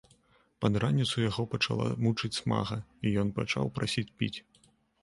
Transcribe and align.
Пад 0.63 0.79
раніцу 0.83 1.21
яго 1.29 1.45
пачала 1.53 1.87
мучыць 2.07 2.33
смага, 2.41 2.81
і 3.07 3.17
ён 3.27 3.39
пачаў 3.41 3.73
прасіць 3.79 4.09
піць. 4.17 4.37